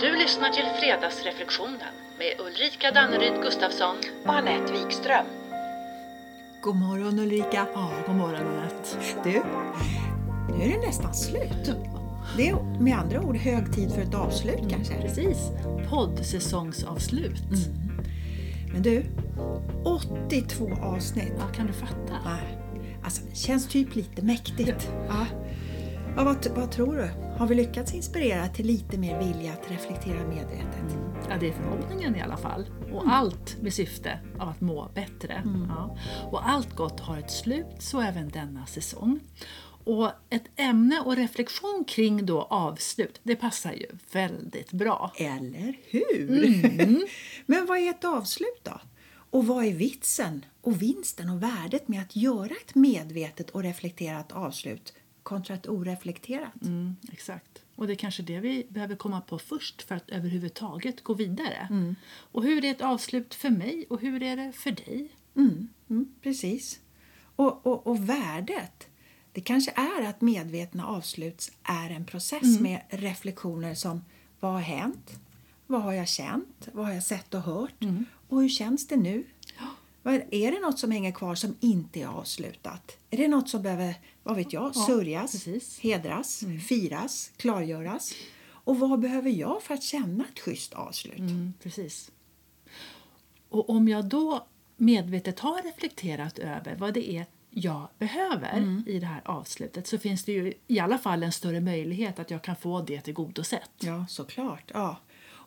[0.00, 3.96] Du lyssnar till Fredagsreflektionen med Ulrika Danneryd Gustafsson.
[4.24, 5.26] och Anette Wikström.
[6.62, 7.66] God morgon Ulrika!
[7.74, 8.98] Ja, god morgon Anette.
[9.24, 9.42] Du,
[10.58, 11.72] nu är det nästan slut.
[12.36, 14.94] Det är med andra ord hög tid för ett avslut kanske.
[15.02, 15.38] Precis,
[15.90, 17.42] poddsäsongsavslut.
[18.72, 19.04] Men du,
[19.84, 21.32] 82 avsnitt.
[21.38, 22.12] Ja, kan du fatta?
[22.24, 22.58] Nej,
[23.04, 24.90] Alltså, det känns typ lite mäktigt.
[25.08, 25.26] Ja.
[26.16, 27.08] Ja, vad, vad tror du?
[27.38, 30.98] Har vi lyckats inspirera till lite mer vilja att reflektera medvetet?
[31.28, 32.66] Ja, det är förhoppningen i alla fall.
[32.92, 35.42] Och allt med syfte av att må bättre.
[35.68, 35.98] Ja.
[36.30, 39.20] Och allt gott har ett slut, så även denna säsong.
[39.84, 45.12] Och ett ämne och reflektion kring då avslut, det passar ju väldigt bra.
[45.16, 47.08] Eller hur?
[47.46, 48.80] Men vad är ett avslut då?
[49.30, 54.32] Och vad är vitsen och vinsten och värdet med att göra ett medvetet och reflekterat
[54.32, 54.92] avslut
[55.28, 56.62] kontra ett oreflekterat?
[56.62, 57.62] Mm, exakt.
[57.74, 61.68] Och det är kanske det vi behöver komma på först för att överhuvudtaget gå vidare.
[62.32, 65.08] Och hur är ett avslut för mig och hur är det för dig?
[65.36, 66.80] Mm, mm, precis.
[67.36, 68.88] Och, och, och värdet,
[69.32, 74.04] det kanske är att medvetna avslut är en process med reflektioner som
[74.40, 75.20] vad har hänt?
[75.66, 76.68] Vad har jag känt?
[76.72, 77.84] Vad har jag sett och hört?
[78.28, 79.24] Och hur känns det nu?
[80.10, 82.96] Är det något som hänger kvar som inte är avslutat?
[83.10, 85.78] Är det något som behöver, vad vet jag, Ja, sörjas, precis.
[85.80, 88.12] hedras, firas, klargöras?
[88.50, 91.18] Och vad behöver jag för att känna ett schysst avslut?
[91.18, 92.10] Mm, precis.
[93.48, 99.06] Och om jag då medvetet har reflekterat över vad det är jag behöver i det
[99.06, 102.56] här avslutet så finns det ju i alla fall en större möjlighet att jag kan
[102.56, 103.70] få det tillgodosett.
[103.78, 104.70] Ja, såklart.
[104.74, 104.96] Ja.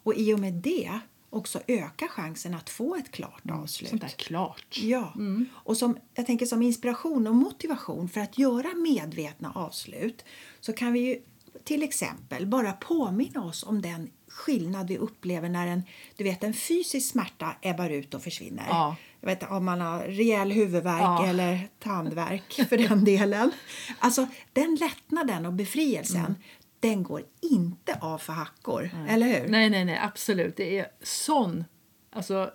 [0.04, 1.00] Och i och med det
[1.32, 3.90] också öka chansen att få ett klart avslut.
[3.90, 4.78] Sånt där klart.
[4.82, 5.14] Ja,
[5.52, 10.26] och som, jag tänker som inspiration och motivation för att göra medvetna avslut
[10.60, 11.22] så kan vi ju
[11.64, 15.84] till exempel bara påminna oss om den skillnad vi upplever när en,
[16.16, 18.66] du vet, en fysisk smärta ebbar ut och försvinner.
[18.70, 18.96] Ja.
[19.20, 21.26] Jag vet om man har rejäl huvudvärk Ja.
[21.28, 23.52] eller tandvärk för den delen.
[24.00, 26.36] Alltså den lättnaden och befrielsen
[26.82, 29.48] den går inte av för hackor, eller hur?
[29.50, 30.58] Nej, nej, nej, absolut.
[30.58, 31.64] Det är sån
[32.12, 32.52] alltså,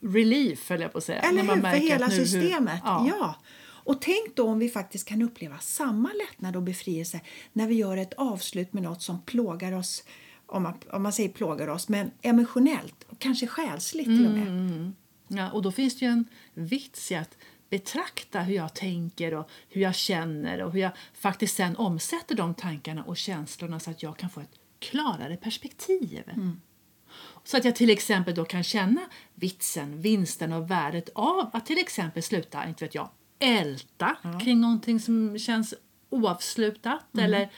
[0.00, 1.20] relief, höll jag på att säga.
[1.20, 1.80] Eller när man hur?
[1.80, 2.80] För hela nu hur- systemet.
[2.84, 3.06] ja.
[3.08, 3.34] ja.
[3.86, 7.20] Och tänk då om vi faktiskt kan uppleva samma lättnad och befrielse
[7.52, 10.04] när vi gör ett avslut med något som plågar oss,
[10.46, 14.48] om man, om man säger plågar oss, men emotionellt och kanske själsligt till och med.
[14.48, 14.94] Mm.
[15.28, 17.36] Ja, och då finns det ju en vits i att
[17.70, 22.54] betrakta hur jag tänker och hur jag känner och hur jag faktiskt sen omsätter de
[22.54, 26.22] tankarna och känslorna så att jag kan få ett klarare perspektiv.
[27.44, 29.00] Så att jag till exempel då kan känna
[29.34, 35.00] vitsen, vinsten och värdet av att till exempel sluta, inte vet jag, älta kring någonting
[35.00, 35.74] som känns
[36.10, 37.50] oavslutat eller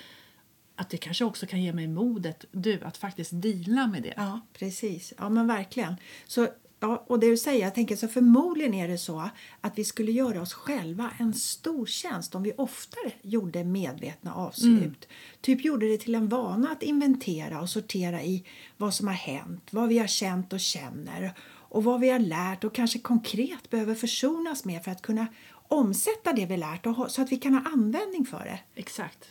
[0.77, 4.15] att det kanske också kan ge mig modet, du, att faktiskt deala med det.
[4.17, 5.13] Ja, precis.
[5.19, 5.97] Ja, men verkligen.
[6.27, 6.49] Så,
[6.87, 9.31] ja, och det du säger, jag tänker så förmodligen är det så
[9.61, 15.09] att vi skulle göra oss själva en stor tjänst om vi oftare gjorde medvetna avslut.
[15.41, 18.45] Typ gjorde det till en vana att inventera och sortera i
[18.77, 21.35] vad som har hänt, vad vi har känt och känner
[21.69, 25.27] och vad vi har lärt och kanske konkret behöver försonas med för att kunna
[25.69, 28.61] omsätta det vi lärt och så att vi kan ha användning för det.
[28.75, 29.25] Exakt.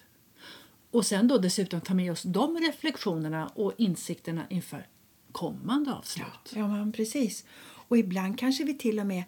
[0.92, 4.88] Och sen då dessutom ta med oss de reflektionerna och insikterna inför
[5.38, 6.54] kommande avslut.
[6.56, 7.46] Ja, men precis.
[7.88, 9.24] Och ibland kanske vi till och med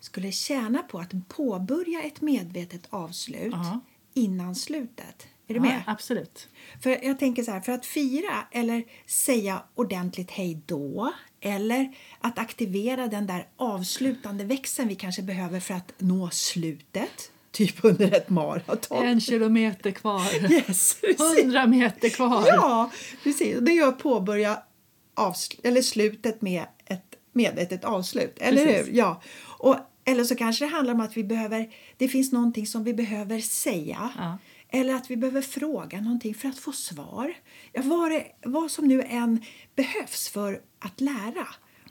[0.00, 3.80] skulle tjäna på att påbörja ett medvetet avslut Ja.
[4.14, 5.26] innan slutet.
[5.48, 5.82] Är du Ja, med?
[5.86, 6.48] absolut.
[6.82, 12.38] För jag tänker så här, för att fira eller säga ordentligt hej då eller att
[12.38, 18.30] aktivera den där avslutande växeln vi kanske behöver för att nå slutet, typ under ett
[18.30, 19.06] maraton.
[19.06, 20.52] En kilometer kvar.
[20.52, 20.96] Yes.
[21.18, 22.44] Hundra meter kvar.
[22.46, 22.90] Ja,
[23.22, 23.56] precis.
[23.60, 24.62] Det gör att påbörja
[25.64, 28.38] eller slutet med ett medvetet avslut.
[28.40, 28.88] Eller Precis.
[28.88, 28.96] hur?
[28.98, 29.22] Ja.
[29.58, 32.94] Och, eller så kanske det handlar om att vi behöver, det finns någonting som vi
[32.94, 34.10] behöver säga.
[34.18, 34.38] Ja.
[34.70, 37.34] Eller att vi behöver fråga någonting för att få svar.
[37.72, 39.44] Ja, vad, det, vad som nu än
[39.76, 41.46] behövs för att lära.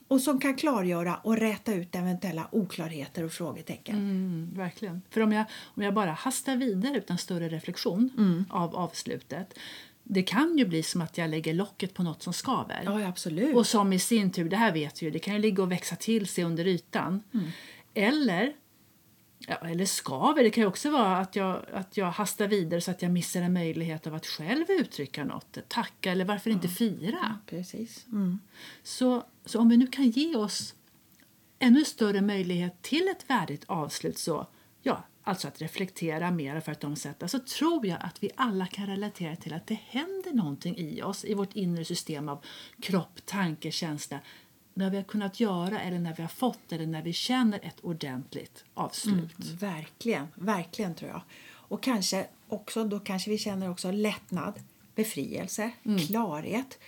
[0.10, 3.96] Och som kan klargöra och räta ut eventuella oklarheter och frågetecken.
[3.96, 5.02] Mm, verkligen.
[5.10, 8.46] För om jag, om jag bara hastar vidare utan större reflektion Mm.
[8.50, 9.54] av avslutet
[10.10, 12.82] det kan ju bli som att jag lägger locket på något som skaver.
[12.86, 13.56] Ja, ja, absolut.
[13.56, 15.72] Och som i sin tur, det här vet vi ju, det kan ju ligga och
[15.72, 17.24] växa till sig under ytan.
[17.34, 17.50] Mm.
[17.94, 18.54] Eller,
[19.40, 22.92] ja, eller skaver, det kan ju också vara att jag, att jag hastar vidare så
[22.92, 25.58] att jag missar en möjlighet av att själv uttrycka något.
[25.68, 27.40] Tacka eller varför inte fira.
[27.46, 28.06] Precis.
[28.08, 28.40] Mm.
[28.84, 30.76] Så, så om vi nu kan ge oss
[31.60, 34.48] ännu större möjlighet till ett värdigt avslut så ja,
[35.28, 39.36] alltså att reflektera mer för att omsätta, så tror jag att vi alla kan relatera
[39.36, 42.46] till att det händer någonting i oss, i vårt inre system av
[42.82, 44.20] kropp, tanke, känsla,
[44.74, 47.80] när vi har kunnat göra eller när vi har fått eller när vi känner ett
[47.80, 49.40] ordentligt avslut.
[49.40, 51.22] Mm, verkligen, verkligen tror jag.
[51.50, 54.60] Och kanske också, då kanske vi känner också lättnad,
[54.96, 55.72] befrielse,
[56.08, 56.80] klarhet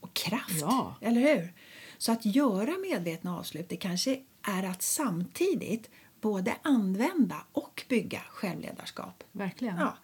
[0.00, 0.62] och kraft.
[0.62, 0.68] Mm.
[0.68, 0.96] Ja.
[1.00, 1.52] Eller hur?
[1.98, 5.90] Så att göra medvetna avslut det kanske är att samtidigt
[6.24, 9.24] både använda och bygga självledarskap.
[9.32, 9.76] Verkligen.
[9.76, 9.96] Ja.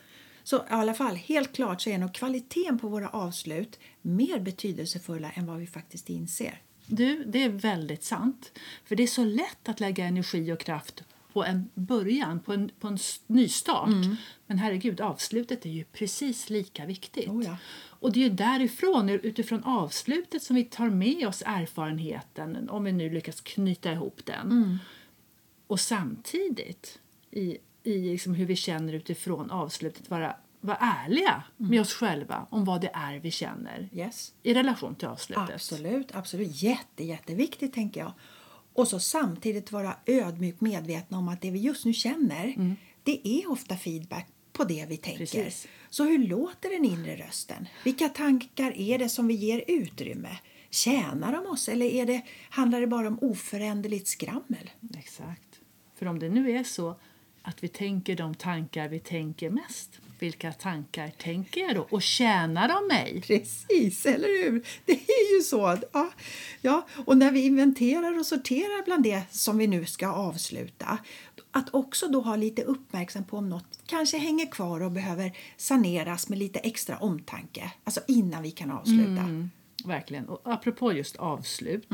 [0.43, 5.31] Så i alla fall, helt klart så är nog kvaliteten på våra avslut mer betydelsefulla
[5.31, 6.61] än vad vi faktiskt inser.
[6.87, 8.53] Du, det är väldigt sant.
[8.85, 12.71] För det är så lätt att lägga energi och kraft på en början, på en,
[12.81, 13.89] på en nystart.
[13.89, 14.17] Mm.
[14.47, 17.29] Men herregud, avslutet är ju precis lika viktigt.
[17.29, 17.57] Oh ja.
[18.01, 22.93] Och det är ju därifrån, utifrån avslutet, som vi tar med oss erfarenheten, om vi
[22.93, 24.51] nu lyckas knyta ihop den.
[24.51, 24.79] Mm.
[25.71, 26.99] Och samtidigt,
[27.31, 31.71] i, i liksom hur vi känner utifrån avslutet, vara, vara ärliga Mm.
[31.71, 34.35] med oss själva om vad det är vi känner Yes.
[34.43, 35.55] i relation till avslutet.
[35.55, 36.63] Absolut, absolut.
[36.63, 38.13] Jätte, jätteviktigt tänker jag.
[38.73, 43.51] Och så samtidigt vara ödmjukt medvetna om att det vi just nu känner, det är
[43.51, 45.19] ofta feedback på det vi tänker.
[45.19, 45.67] Precis.
[45.91, 47.69] Så hur låter den inre rösten?
[47.85, 50.39] Vilka tankar är det som vi ger utrymme?
[50.71, 54.71] Tjänar de oss eller är det, handlar det bara om oföränderligt skrammel?
[54.99, 55.61] Exakt.
[55.99, 56.97] För om det nu är så
[57.43, 61.87] att vi tänker de tankar vi tänker mest, vilka tankar tänker jag då?
[61.91, 63.23] Och tjänar de mig?
[63.27, 64.67] Precis, eller hur?
[64.85, 65.79] Det är ju så.
[65.93, 66.11] Ja,
[66.61, 66.87] ja.
[67.07, 70.99] Och när vi inventerar och sorterar bland det som vi nu ska avsluta
[71.51, 76.29] att också då ha lite uppmärksam på om något kanske hänger kvar och behöver saneras
[76.29, 77.73] med lite extra omtanke.
[77.85, 79.23] Alltså innan vi kan avsluta.
[79.23, 79.51] Mm,
[79.85, 80.29] verkligen.
[80.29, 81.89] Och apropå just avslut.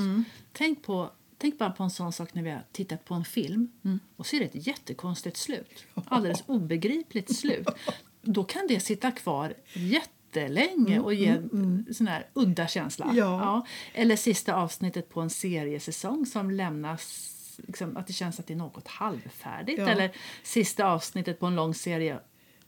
[0.53, 3.71] Tänk, på, tänk bara på en sån sak när vi har tittat på en film
[4.17, 5.85] och ser ett jättekonstigt slut.
[5.95, 7.69] Alldeles obegripligt slut.
[8.23, 13.13] Då kan det sitta kvar jättelänge och ge en sån här udda känsla.
[13.15, 13.67] Ja.
[13.95, 18.59] Eller sista avsnittet på en seriesäsong som lämnas liksom, att det känns att det är
[18.59, 19.79] något halvfärdigt.
[19.79, 19.89] Ja.
[19.89, 20.11] Eller
[20.43, 22.21] sista avsnittet på en lång serie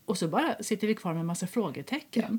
[0.09, 2.38] och så bara sitter vi kvar med en massa frågetecken.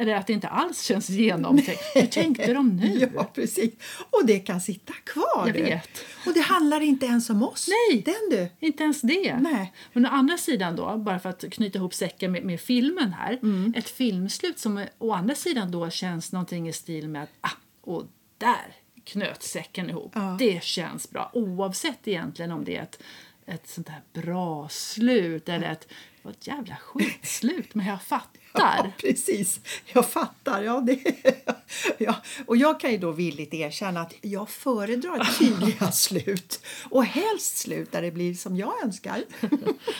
[0.00, 1.82] Eller att det inte alls känns genomtänkt.
[1.94, 3.10] Hur tänkte de nu?
[3.14, 3.74] Ja, precis.
[4.10, 5.46] Och det kan sitta kvar.
[5.46, 5.62] Jag du.
[5.62, 6.04] vet.
[6.26, 7.68] Och det handlar inte ens om oss.
[7.68, 8.02] Nej.
[8.02, 8.66] Den du.
[8.66, 9.36] Inte ens det.
[9.36, 9.72] Nej.
[9.92, 13.38] Men å andra sidan då, bara för att knyta ihop säcken med, med filmen här.
[13.42, 13.74] Mm.
[13.76, 18.04] Ett filmslut som å andra sidan då känns någonting i stil med att ah, och
[18.38, 20.12] där knöt säcken ihop.
[20.14, 20.36] Ja.
[20.38, 21.30] Det känns bra.
[21.32, 23.02] Oavsett egentligen om det är ett,
[23.46, 25.88] ett sånt här bra slut eller ett,
[26.22, 27.74] var ett jävla skitslut.
[27.74, 28.30] Men jag fattar.
[28.52, 29.60] Ja, precis.
[29.86, 30.62] Jag fattar.
[30.62, 31.00] Ja, det,
[31.98, 32.14] ja.
[32.46, 37.92] Och jag kan ju då villigt erkänna att jag föredrar tydliga slut och helst slut
[37.92, 39.24] där det blir som jag önskar.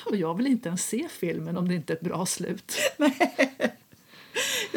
[0.07, 2.77] Och jag vill inte ens se filmen om det inte är ett bra slut.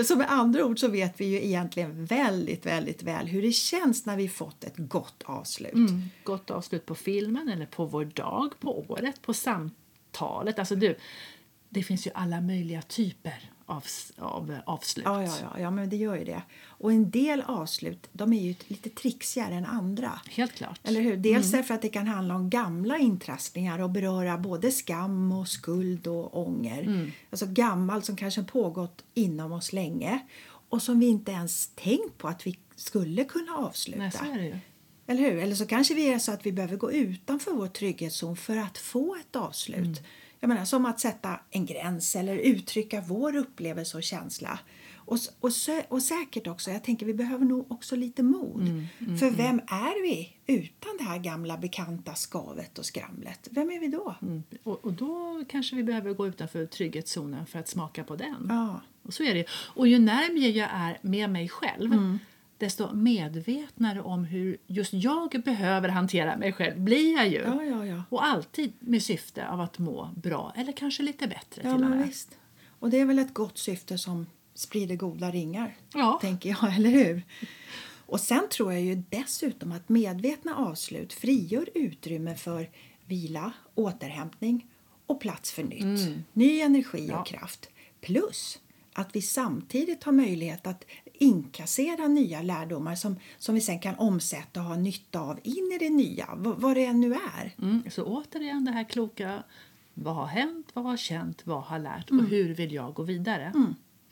[0.06, 4.06] Så med andra ord så vet vi ju egentligen väldigt, väldigt väl hur det känns
[4.06, 5.74] när vi fått ett gott avslut.
[5.74, 6.04] Mm.
[6.24, 9.83] Gott avslut på filmen eller på vår dag, på året, på samtalet.
[10.22, 10.96] Alltså du,
[11.70, 13.84] det finns ju alla möjliga typer av,
[14.18, 15.06] av avslut.
[15.06, 16.42] Ja, ja, ja, ja, men det gör ju det.
[16.66, 20.22] Och en del avslut de är ju lite trixigare än andra.
[20.30, 20.80] Helt klart.
[20.84, 21.18] Eller hur?
[21.18, 26.08] Dels därför att det kan handla om gamla intrasslingar och beröra både skam och skuld
[26.08, 27.12] och ånger.
[27.30, 30.20] Alltså gammalt som kanske pågått inom oss länge
[30.70, 34.24] och som vi inte ens tänkt på att vi skulle kunna avsluta.
[34.24, 34.62] Nej,
[35.08, 35.38] Eller hur?
[35.38, 38.78] Eller så kanske vi är så att vi behöver gå utanför vår trygghetszon för att
[38.78, 39.78] få ett avslut.
[39.78, 40.04] Mm.
[40.40, 44.60] Jag menar, som att sätta en gräns eller uttrycka vår upplevelse och känsla.
[45.06, 45.52] Och, och,
[45.88, 48.62] och säkert också, jag tänker vi behöver nog också lite mod.
[48.62, 53.48] Mm, för vem är vi utan det här gamla bekanta skavet och skramlet?
[53.52, 54.16] Vem är vi då?
[54.22, 54.44] Mm.
[54.64, 58.46] Och, och då kanske vi behöver gå utanför trygghetszonen för att smaka på den.
[58.50, 58.82] Ja.
[59.04, 59.46] Och så är det.
[59.52, 62.20] Och ju närmare jag är med mig själv Mm.
[62.64, 67.42] Desto medvetnare om hur just jag behöver hantera mig själv blir jag ju.
[67.42, 68.04] Ja, ja, ja.
[68.10, 71.90] Och alltid med syfte av att må bra, eller kanske lite bättre Ja, till och
[71.90, 72.08] med.
[72.08, 72.38] visst.
[72.80, 76.18] Och det är väl ett gott syfte som sprider goda ringar, Ja.
[76.22, 77.22] tänker jag, eller hur?
[78.06, 82.70] Och sen tror jag ju dessutom att medvetna avslut frigör utrymme för
[83.06, 84.66] vila, återhämtning
[85.06, 86.18] och plats för nytt.
[86.34, 87.12] Ny energi Mm.
[87.12, 87.20] Ja.
[87.22, 87.70] och kraft.
[88.02, 88.60] Plus
[88.94, 94.60] att vi samtidigt har möjlighet att inkassera nya lärdomar som, som vi sen kan omsätta
[94.60, 97.56] och ha nytta av in i det nya, vad, det nu är.
[97.62, 99.44] Mm, så återigen det här kloka.
[99.94, 100.68] Vad har hänt?
[100.74, 101.42] Vad har känt?
[101.46, 102.12] Vad har lärt?
[102.12, 102.26] Mm.
[102.26, 103.52] Och hur vill jag gå vidare?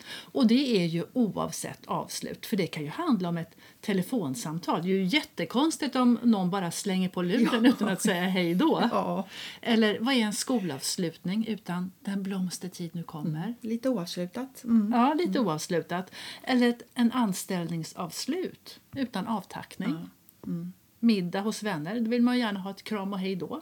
[0.08, 4.82] Och det är ju oavsett avslut, för det kan ju handla om ett telefonsamtal.
[4.82, 7.70] Det är ju jättekonstigt om någon bara slänger på luren Ja.
[7.70, 8.84] utan att säga hej då.
[8.92, 9.28] Ja.
[9.62, 13.56] Eller vad är en skolavslutning utan den blomstertid nu kommer?
[13.62, 14.64] Lite oavslutat.
[14.64, 14.92] Mm.
[14.94, 16.12] Ja, lite oavslutat.
[16.44, 20.10] Eller ett, en anställningsavslut utan avtackning.
[21.00, 23.62] Middag hos vänner, då vill man gärna ha ett kram och hej då.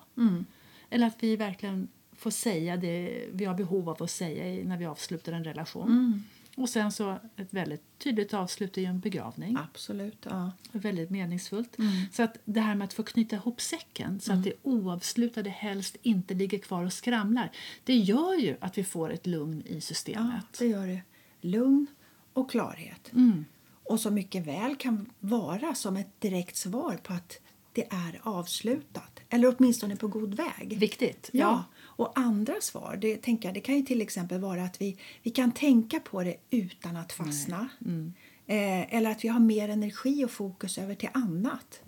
[0.89, 1.87] Eller att vi verkligen
[2.19, 6.23] får säga det vi har behov av att säga när vi avslutar en relation.
[6.55, 9.57] Och sen så ett väldigt tydligt avslut är ju en begravning.
[9.59, 10.25] Absolut.
[10.29, 10.51] Ja.
[10.71, 11.77] Väldigt meningsfullt.
[12.11, 15.97] Så att det här med att få knyta ihop säcken så att det oavslutade helst
[16.01, 17.51] inte ligger kvar och skramlar.
[17.83, 20.45] Det gör ju att vi får ett lugn i ja, systemet.
[20.59, 21.01] det gör det.
[21.41, 21.87] Lugn
[22.33, 23.11] och klarhet.
[23.13, 23.45] Mm.
[23.83, 27.39] Och som mycket väl kan vara som ett direkt svar på att
[27.73, 29.19] det är avslutat.
[29.29, 30.77] Eller åtminstone på god väg.
[30.79, 31.29] Viktigt.
[31.33, 31.63] Ja.
[31.99, 35.31] Och andra svar, det, tänker jag, det kan ju till exempel vara att vi, vi
[35.31, 37.69] kan tänka på det utan att fastna.
[37.85, 38.13] Mm.
[38.45, 41.81] Eh, eller att vi har mer energi och fokus över till annat.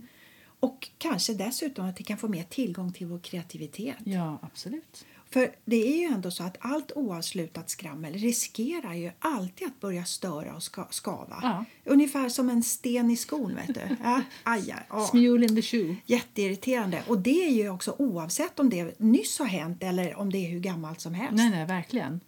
[0.60, 3.98] Och kanske dessutom att vi kan få mer tillgång till vår kreativitet.
[4.04, 5.06] Ja, absolut.
[5.32, 10.06] För det är ju ändå så att allt oavslutat skrammel riskerar ju alltid att börja
[10.06, 11.40] störa och ska, skava.
[11.42, 11.66] Ja.
[11.86, 13.96] Ungefär som en sten i skon, vet du.
[14.04, 15.08] Ja.
[15.12, 15.96] Smule in the shoe.
[16.06, 17.04] Jätteirriterande.
[17.08, 20.50] Och det är ju också oavsett om det nyss har hänt eller om det är
[20.50, 21.34] hur gammalt som helst.
[21.34, 22.20] Nej, nej, verkligen.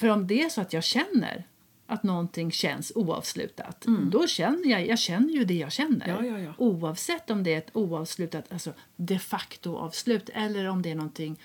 [0.00, 1.46] För om det är så att jag känner
[1.86, 6.08] att någonting känns oavslutat, då känner jag, jag känner ju det jag känner.
[6.08, 6.54] Ja, ja, ja.
[6.58, 11.36] Oavsett om det är ett oavslutat, alltså de facto avslut eller om det är någonting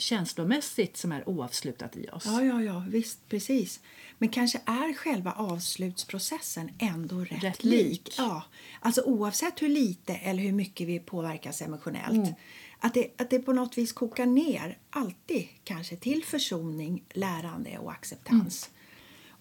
[0.00, 2.26] känslomässigt som är oavslutat i oss.
[2.26, 3.80] Ja, ja, ja, visst, precis.
[4.18, 7.86] Men kanske är själva avslutsprocessen ändå rätt, Rätt lik.
[7.88, 8.14] lik.
[8.18, 8.42] Ja,
[8.80, 12.16] alltså oavsett hur lite eller hur mycket vi påverkas emotionellt.
[12.16, 12.34] Mm.
[12.78, 17.92] Att, det, att det på något vis kokar ner, alltid kanske, till försoning, lärande och
[17.92, 18.70] acceptans.
[18.70, 18.76] Mm.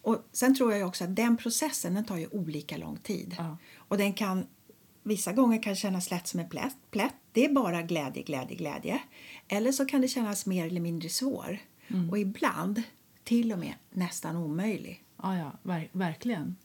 [0.02, 3.36] Och Sen tror jag också att den processen den tar ju olika lång tid.
[3.38, 3.58] Ja.
[3.78, 4.48] Och den kan
[5.04, 6.76] Vissa gånger kan kännas lätt som en plätt.
[6.92, 7.14] plätt.
[7.32, 9.02] Det är bara glädje, glädje, glädje.
[9.48, 11.58] Eller så kan det kännas mer eller mindre svår.
[11.88, 12.10] Mm.
[12.10, 12.84] Och ibland
[13.24, 15.04] till och med nästan omöjlig.
[15.22, 16.56] Ja, ja ver- verkligen.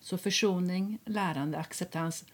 [0.00, 2.24] Så försoning, lärande, acceptans.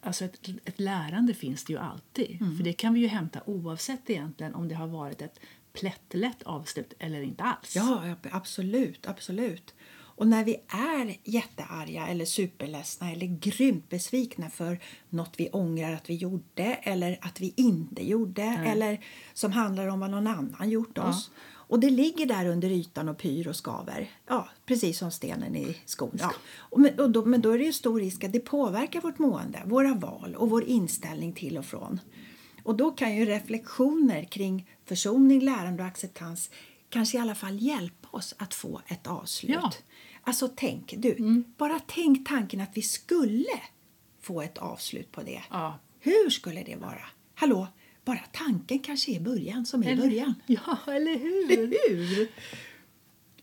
[0.00, 2.38] Alltså ett, ett lärande finns det ju alltid.
[2.56, 5.40] För det kan vi ju hämta oavsett egentligen om det har varit ett
[5.72, 7.76] plättlätt avslut eller inte alls.
[7.76, 9.74] Ja, absolut, absolut.
[10.18, 16.10] Och när vi är jättearga eller superledsna eller grymt besvikna för något vi ångrar att
[16.10, 20.98] vi gjorde eller att vi inte gjorde eller som handlar om vad någon annan gjort
[20.98, 21.30] oss.
[21.48, 24.10] Och det ligger där under ytan och pyr och skaver.
[24.26, 26.18] Ja, precis som stenen i skon.
[26.20, 26.32] Ja.
[26.58, 29.18] Och men, och då, men då är det ju stor risk att det påverkar vårt
[29.18, 32.00] mående, våra val och vår inställning till och från.
[32.62, 36.50] Och då kan ju reflektioner kring försoning, lärande och acceptans
[36.88, 39.50] kanske i alla fall hjälpa oss att få ett avslut.
[39.62, 39.72] Ja.
[40.22, 43.60] Alltså tänk, du, bara tänk tanken att vi skulle
[44.20, 45.42] få ett avslut på det.
[45.50, 45.78] Ja.
[46.00, 47.06] Hur skulle det vara?
[47.34, 47.66] Hallå,
[48.04, 50.34] bara tanken kanske är början som är början.
[50.46, 51.56] Ja, eller hur?
[51.88, 52.28] Hur?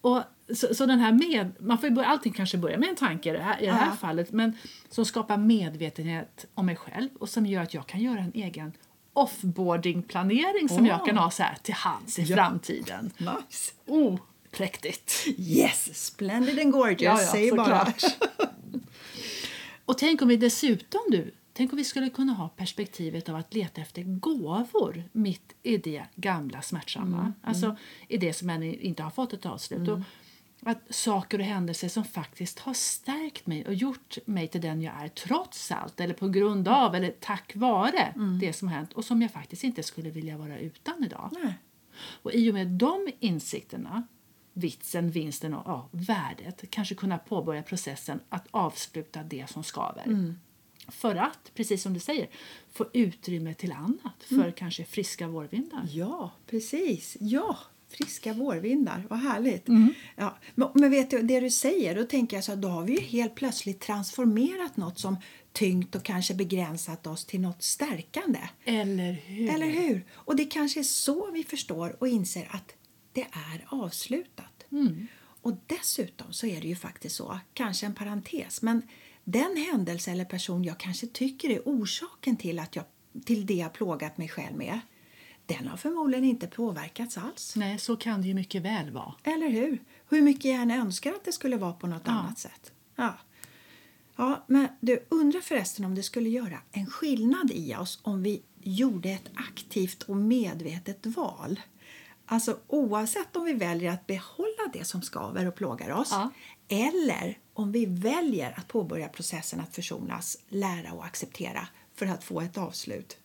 [0.02, 0.24] Och
[0.56, 3.34] så, så den här med, man får börja, allting kanske börjar med en tanke i
[3.34, 3.96] det här, i det här Ja.
[3.96, 4.58] fallet men
[4.90, 8.74] som skapar medvetenhet om mig själv och som gör att jag kan göra en egen
[9.14, 10.88] offboarding-planering som Åh.
[10.88, 13.12] jag kan ha så här till hands i framtiden.
[13.18, 13.74] Nice.
[13.86, 14.20] Oh,
[14.58, 15.28] präktigt!
[15.38, 17.94] Yes, splendid and gorgeous, Ja, ja, säger bara.
[19.86, 23.54] Och tänk om vi dessutom du, tänk om vi skulle kunna ha perspektivet av att
[23.54, 27.34] leta efter gåvor mitt i det gamla smärtsamma.
[27.42, 27.76] Alltså
[28.08, 29.90] i det som än inte har fått ett avslut.
[29.90, 30.00] Och
[30.66, 35.04] att saker och händelser som faktiskt har stärkt mig och gjort mig till den jag
[35.04, 39.06] är trots allt eller på grund av eller tack vare det som har hänt och
[39.06, 41.30] som jag faktiskt inte skulle vilja vara utan idag.
[41.44, 41.54] Nej.
[42.22, 44.08] Och i och med de insikterna,
[44.58, 50.36] vitsen, vinsten och ja, värdet, kanske kunna påbörja processen att avsluta det som skaver.
[50.88, 52.30] För att, precis som du säger,
[52.74, 55.88] få utrymme till annat, för kanske friska vårvindar.
[55.92, 57.18] Ja, precis.
[57.20, 57.58] Ja,
[57.90, 59.06] friska vårvindar.
[59.10, 59.68] Vad härligt.
[59.68, 59.94] Mm.
[60.16, 62.94] Ja, men, vet du, det du säger, då tänker jag så att då har vi
[62.94, 65.18] ju helt plötsligt transformerat något som
[65.52, 68.40] tyngt och kanske begränsat oss till något stärkande.
[68.66, 69.50] Eller hur?
[69.50, 70.06] Eller hur?
[70.14, 72.76] Och det kanske är så vi förstår och inser att
[73.16, 74.66] det är avslutat.
[74.72, 75.08] Mm.
[75.42, 78.82] Och dessutom så är det ju faktiskt så, kanske en parentes, men
[79.24, 82.86] den händelse eller person jag kanske tycker är orsaken till, att jag,
[83.26, 84.80] till det jag plågat mig själv med,
[85.46, 87.54] den har förmodligen inte påverkats alls.
[87.56, 89.14] Nej, så kan det ju mycket väl vara.
[89.24, 89.84] Eller hur?
[90.10, 92.12] Hur mycket jag än önskar att det skulle vara på något Ja.
[92.12, 92.72] annat sätt.
[92.96, 93.18] Ja.
[94.16, 98.42] Ja, men du undrar förresten om det skulle göra en skillnad i oss om vi
[98.62, 101.60] gjorde ett aktivt och medvetet val.
[102.26, 106.10] Alltså oavsett om vi väljer att behålla det som skaver och plågar oss.
[106.12, 106.30] Ja.
[106.68, 112.42] Eller om vi väljer att påbörja processen att försonas, lära och acceptera för att få
[112.42, 113.18] ett avslut.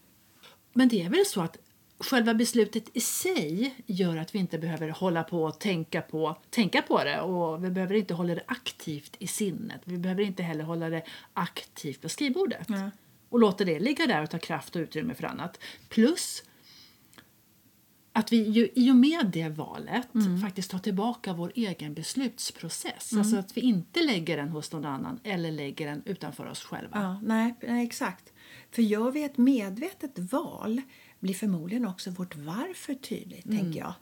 [0.73, 1.57] Men det är väl så att
[1.99, 6.83] själva beslutet i sig gör att vi inte behöver hålla på och tänka på, tänka
[6.83, 9.81] på det och vi behöver inte hålla det aktivt i sinnet.
[9.85, 11.03] Vi behöver inte heller hålla det
[11.35, 12.91] aktivt på skrivbordet Nej.
[13.29, 15.59] och låta det ligga där och ta kraft och utrymme för annat.
[15.89, 16.43] Plus
[18.13, 20.09] att vi ju, i och med det valet
[20.43, 23.13] faktiskt tar tillbaka vår egen beslutsprocess.
[23.17, 27.01] Alltså att vi inte lägger den hos någon annan eller lägger den utanför oss själva.
[27.01, 28.33] Ja, nej, nej, exakt.
[28.71, 30.83] För gör vi ett medvetet val
[31.21, 33.95] blir förmodligen också vårt varför tydligt, tänker jag.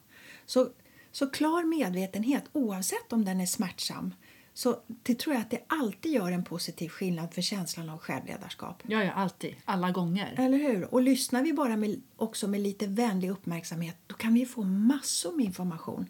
[0.47, 0.69] Så,
[1.13, 4.15] så klar medvetenhet, oavsett om den är smärtsam,
[4.59, 8.83] så det tror jag att det alltid gör en positiv skillnad för känslan av självledarskap.
[8.87, 9.55] Ja, ja, alltid.
[9.65, 10.35] Alla gånger.
[10.39, 10.95] Eller hur?
[10.95, 15.33] Och lyssnar vi bara med, också med lite vänlig uppmärksamhet då kan vi få massor
[15.33, 16.07] med information.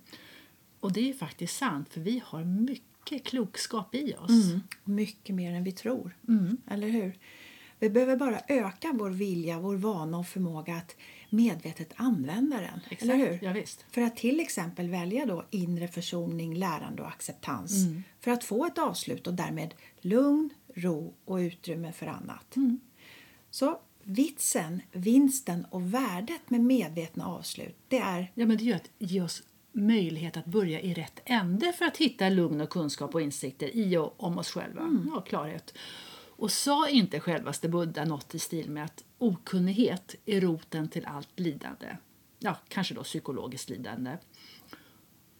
[0.80, 4.30] Och det är ju faktiskt sant, för vi har mycket klokskap i oss.
[4.84, 6.16] Mycket mer än vi tror.
[6.70, 7.18] Eller hur?
[7.78, 10.96] Vi behöver bara öka vår vilja, vår vana och förmåga att
[11.30, 12.80] medvetet använda den.
[12.90, 13.38] Exakt, Eller hur?
[13.42, 13.64] ja.
[13.90, 17.86] För att till exempel välja då inre försoning, lärande och acceptans.
[18.20, 22.56] För att få ett avslut och därmed lugn, ro och utrymme för annat.
[23.50, 28.90] Så vitsen, vinsten och värdet med medvetna avslut det är Ja, men det gör att
[28.98, 29.42] ge oss
[29.72, 33.96] möjlighet att börja i rätt ände för att hitta lugn och kunskap och insikter i
[33.96, 34.88] och om oss själva.
[35.14, 35.74] Ja, klarhet.
[36.38, 41.40] Och sa inte självaste Buddha något i stil med att okunnighet är roten till allt
[41.40, 41.96] lidande?
[42.38, 44.16] Ja, kanske då psykologiskt lidande.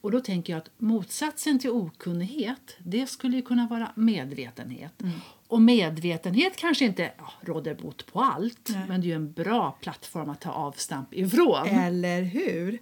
[0.01, 5.03] Och då tänker jag att motsatsen till okunnighet, det skulle ju kunna vara medvetenhet.
[5.49, 10.31] Och medvetenhet kanske inte ja, råder bot på allt, men det är en bra plattform
[10.31, 11.67] att ta avstamp ifrån.
[11.67, 12.79] Eller hur?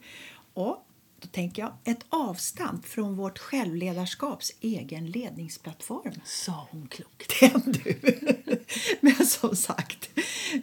[0.55, 0.86] Och
[1.27, 6.21] då tänker jag ett avstamp från vårt självledarskaps egen ledningsplattform.
[6.25, 7.41] Sa hon klokt.
[7.41, 7.95] Den du!
[9.01, 10.11] Men som sagt,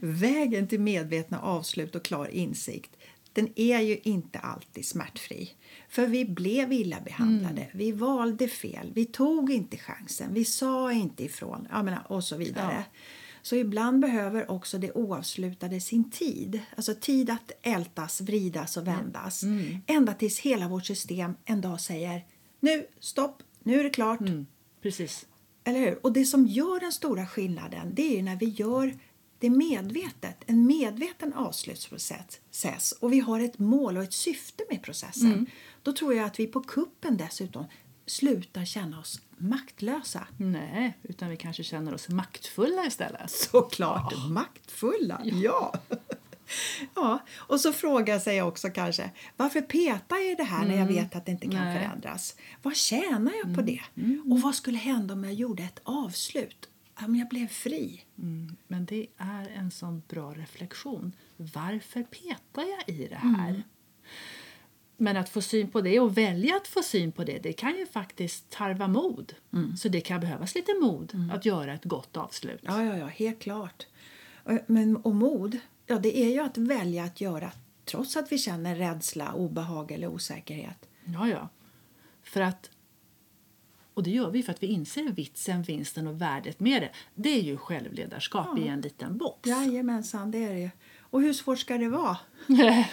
[0.01, 2.91] vägen till medvetna avslut och klar insikt
[3.33, 5.53] den är ju inte alltid smärtfri.
[5.89, 11.23] För vi blev illa behandlade, vi valde fel, vi tog inte chansen, vi sa inte
[11.23, 12.83] ifrån jag menar, och så vidare.
[13.43, 16.59] Så ibland behöver också det oavslutade sin tid.
[16.75, 19.43] Alltså tid att ältas, vridas och vändas.
[19.87, 22.25] Ända tills hela vårt system en dag säger
[22.59, 24.19] nu, stopp, nu är det klart.
[24.81, 25.25] Precis.
[25.63, 26.05] Eller hur?
[26.05, 28.97] Och det som gör den stora skillnaden det är ju när vi gör
[29.39, 35.47] det medvetet, en medveten avslutsprocess och vi har ett mål och ett syfte med processen.
[35.81, 37.65] Då tror jag att vi på kuppen dessutom
[38.05, 40.27] slutar känna oss maktlösa.
[40.37, 43.31] Nej, utan vi kanske känner oss maktfulla istället.
[43.31, 45.73] Såklart maktfulla, ja.
[46.95, 47.19] ja.
[47.35, 50.85] Och så frågar sig jag också kanske, varför petar jag i det här när jag
[50.85, 51.79] vet att det inte kan Nej.
[51.79, 52.35] förändras?
[52.61, 53.81] Vad tjänar jag på det?
[54.31, 56.69] Och vad skulle hända om jag gjorde ett avslut?
[57.05, 58.03] Om jag blev fri?
[58.17, 61.15] Mm, men det är en sån bra reflektion.
[61.37, 63.63] Varför petar jag i det här?
[65.03, 67.77] Men att få syn på det och välja att få syn på det, det kan
[67.77, 69.33] ju faktiskt tarva mod.
[69.77, 72.59] Så det kan behövas lite mod att göra ett gott avslut.
[72.63, 73.87] Ja, ja, ja, helt klart.
[74.43, 77.51] Och- Men, och mod, ja, det är ju att välja att göra
[77.85, 80.89] trots att vi känner rädsla, obehag eller osäkerhet.
[81.05, 81.49] Ja, ja.
[82.23, 82.69] För att,
[83.93, 86.89] och det gör vi för att vi inser vitsen, vinsten och värdet med det.
[87.15, 89.49] Det är ju självledarskap i en liten box.
[89.49, 90.71] Jajamensan, det är det.
[91.13, 92.17] Och hur svårt ska det vara?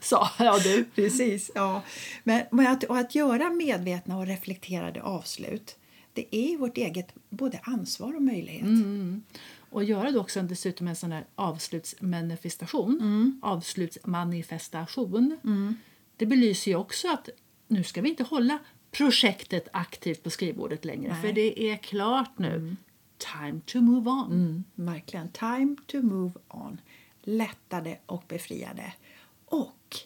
[0.00, 0.84] Så, ja du.
[0.84, 1.82] Precis, ja.
[2.24, 5.76] Men, men att, och att göra medvetna och reflekterade avslut
[6.12, 8.66] det är vårt eget både ansvar och möjlighet.
[9.70, 13.40] Och göra då också dessutom en sån här avslutsmanifestation.
[13.42, 15.36] Avslutsmanifestation.
[16.16, 17.28] Det belyser ju också att
[17.68, 18.58] nu ska vi inte hålla
[18.90, 21.22] projektet aktivt på skrivbordet längre Nej.
[21.22, 22.76] för det är klart nu.
[23.18, 24.32] Time to move on.
[24.32, 25.28] Mm, verkligen.
[25.28, 26.80] Time to move on.
[27.22, 28.92] Lättade och befriade.
[29.44, 29.96] Och,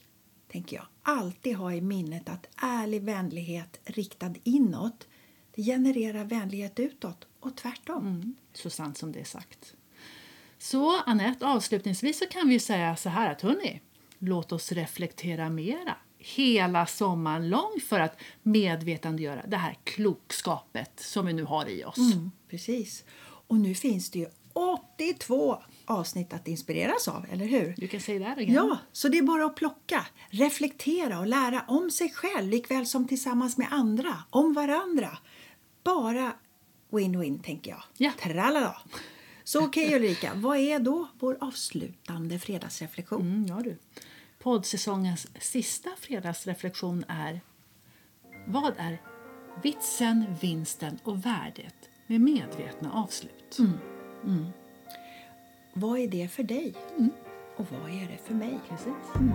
[0.48, 5.08] tänker jag, alltid ha i minnet att ärlig vänlighet riktad inåt
[5.54, 8.06] det genererar vänlighet utåt och tvärtom.
[8.06, 9.74] Mm, så sant som det är sagt.
[10.58, 13.80] Så Annette, avslutningsvis så kan vi säga så här att hörni,
[14.18, 21.32] låt oss reflektera mera hela sommaren lång för att medvetandegöra det här klokskapet som vi
[21.32, 21.98] nu har i oss.
[21.98, 23.04] Mm, precis.
[23.22, 27.74] Och nu finns det ju 82 avsnitt att inspireras av, eller hur?
[27.76, 28.54] Du kan säga det igen.
[28.54, 33.08] Ja, så det är bara att plocka, reflektera och lära om sig själv likväl som
[33.08, 35.18] tillsammans med andra, om varandra.
[35.84, 36.32] Bara
[36.90, 37.82] win-win, tänker jag.
[37.96, 38.12] Ja.
[38.20, 38.82] Tralala!
[39.44, 43.20] Så okej Ulrika, vad är då vår avslutande fredagsreflektion?
[43.20, 43.78] Mm, ja du.
[44.38, 47.40] Poddsäsongens sista fredagsreflektion är
[48.46, 49.02] Vad är
[49.62, 53.58] vitsen, vinsten och värdet med medvetna avslut?
[55.76, 56.74] Vad är det för dig?
[57.56, 58.58] Och vad är det för mig?
[58.68, 59.30] Precis.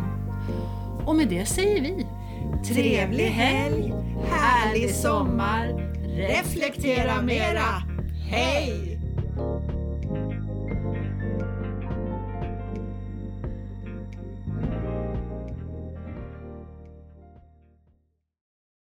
[1.08, 2.06] Och med det säger vi
[2.73, 3.93] Trevlig helg,
[4.32, 5.67] härlig sommar,
[6.17, 7.84] reflektera mera.
[8.30, 8.88] Hej!